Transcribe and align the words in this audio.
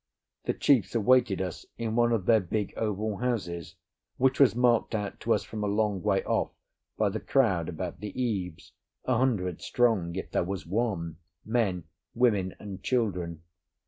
The 0.45 0.55
chiefs 0.55 0.95
awaited 0.95 1.41
us 1.43 1.67
in 1.77 1.95
one 1.95 2.11
of 2.11 2.25
their 2.25 2.39
big 2.39 2.73
oval 2.75 3.17
houses, 3.17 3.75
which 4.17 4.39
was 4.39 4.55
marked 4.55 4.95
out 4.95 5.19
to 5.19 5.31
us 5.35 5.43
from 5.43 5.63
a 5.63 5.67
long 5.67 6.01
way 6.01 6.23
off 6.23 6.49
by 6.97 7.09
the 7.09 7.19
crowd 7.19 7.69
about 7.69 7.99
the 7.99 8.19
eaves, 8.19 8.73
a 9.05 9.15
hundred 9.19 9.61
strong 9.61 10.15
if 10.15 10.31
there 10.31 10.43
was 10.43 10.65
one—men, 10.65 11.83
women, 12.15 12.55
and 12.57 12.81
children. 12.81 13.43